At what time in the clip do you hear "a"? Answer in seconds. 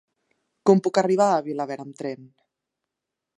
1.33-1.43